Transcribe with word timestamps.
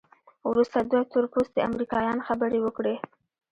وروسته 0.49 0.77
دوه 0.89 1.01
تورپوستي 1.11 1.59
امریکایان 1.69 2.19
خبرې 2.27 2.59
وکړې. 2.61 2.95